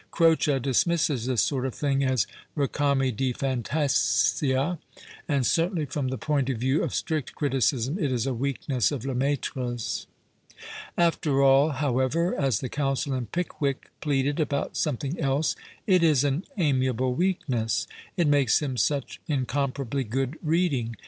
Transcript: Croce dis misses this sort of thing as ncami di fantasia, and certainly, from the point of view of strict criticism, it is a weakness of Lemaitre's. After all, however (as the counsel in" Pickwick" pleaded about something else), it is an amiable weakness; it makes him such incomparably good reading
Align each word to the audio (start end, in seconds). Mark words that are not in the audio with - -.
Croce 0.09 0.49
dis 0.63 0.87
misses 0.87 1.27
this 1.27 1.43
sort 1.43 1.63
of 1.63 1.75
thing 1.75 2.03
as 2.03 2.25
ncami 2.57 3.15
di 3.15 3.31
fantasia, 3.33 4.79
and 5.27 5.45
certainly, 5.45 5.85
from 5.85 6.07
the 6.07 6.17
point 6.17 6.49
of 6.49 6.57
view 6.57 6.81
of 6.81 6.91
strict 6.91 7.35
criticism, 7.35 7.99
it 7.99 8.11
is 8.11 8.25
a 8.25 8.33
weakness 8.33 8.91
of 8.91 9.05
Lemaitre's. 9.05 10.07
After 10.97 11.43
all, 11.43 11.69
however 11.69 12.33
(as 12.35 12.61
the 12.61 12.67
counsel 12.67 13.13
in" 13.13 13.27
Pickwick" 13.27 13.91
pleaded 14.01 14.39
about 14.39 14.75
something 14.75 15.19
else), 15.19 15.55
it 15.85 16.01
is 16.01 16.23
an 16.23 16.45
amiable 16.57 17.13
weakness; 17.13 17.85
it 18.17 18.25
makes 18.27 18.59
him 18.59 18.77
such 18.77 19.21
incomparably 19.27 20.03
good 20.03 20.39
reading 20.41 20.95